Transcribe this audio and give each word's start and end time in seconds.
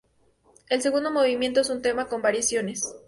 El 0.69 0.81
segundo 0.81 1.11
movimiento 1.11 1.61
es 1.61 1.69
un 1.69 1.83
tema 1.83 2.07
con 2.07 2.23
variaciones. 2.23 2.91